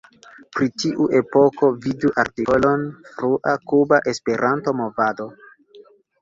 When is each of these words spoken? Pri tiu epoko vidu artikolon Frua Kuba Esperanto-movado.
Pri 0.55 0.67
tiu 0.83 1.03
epoko 1.19 1.69
vidu 1.83 2.11
artikolon 2.23 2.87
Frua 3.11 3.55
Kuba 3.73 4.01
Esperanto-movado. 4.13 5.29